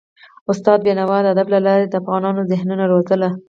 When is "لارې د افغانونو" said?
1.67-2.47